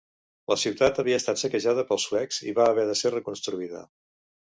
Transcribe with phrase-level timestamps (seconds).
[0.51, 3.83] La ciutat havia estat saquejada pels suecs, i va haver de ser reconstruïda.